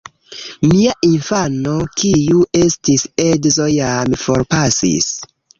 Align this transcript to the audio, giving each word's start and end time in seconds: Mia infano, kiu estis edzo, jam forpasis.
Mia 0.69 0.93
infano, 1.07 1.75
kiu 2.01 2.41
estis 2.63 3.07
edzo, 3.27 3.71
jam 3.77 4.17
forpasis. 4.27 5.13